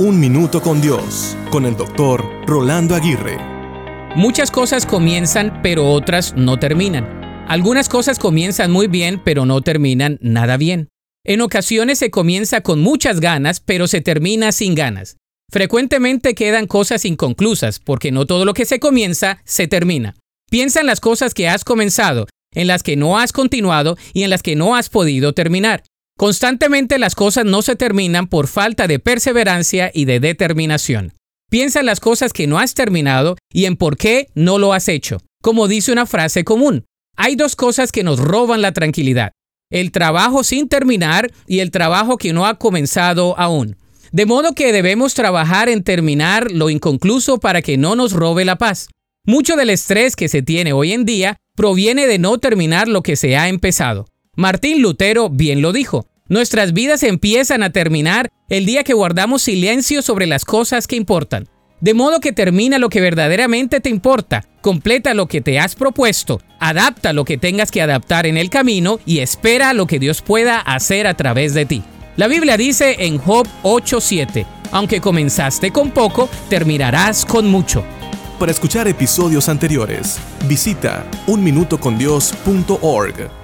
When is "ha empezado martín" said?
53.38-54.80